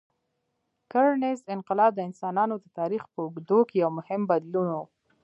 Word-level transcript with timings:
کرنيز 0.91 1.39
انقلاب 1.55 1.91
د 1.95 1.99
انسانانو 2.09 2.55
د 2.59 2.65
تاریخ 2.77 3.03
په 3.13 3.19
اوږدو 3.23 3.59
کې 3.69 3.75
یو 3.83 3.89
مهم 3.97 4.21
بدلون 4.31 4.67
و. 4.75 4.83